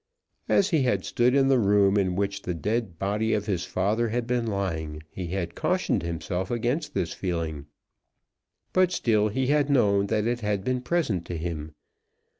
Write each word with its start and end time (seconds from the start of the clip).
As 0.49 0.71
he 0.71 0.81
had 0.81 1.05
stood 1.05 1.35
in 1.35 1.47
the 1.47 1.59
room 1.59 1.95
in 1.95 2.15
which 2.15 2.41
the 2.41 2.55
dead 2.55 2.97
body 2.97 3.33
of 3.35 3.45
his 3.45 3.65
father 3.65 4.09
had 4.09 4.25
been 4.25 4.47
lying, 4.47 5.03
he 5.11 5.27
had 5.27 5.53
cautioned 5.53 6.01
himself 6.01 6.49
against 6.49 6.95
this 6.95 7.13
feeling. 7.13 7.67
But 8.73 8.91
still 8.91 9.27
he 9.27 9.45
had 9.53 9.69
known 9.69 10.07
that 10.07 10.25
it 10.25 10.39
had 10.41 10.63
been 10.63 10.81
present 10.81 11.23
to 11.27 11.37
him. 11.37 11.75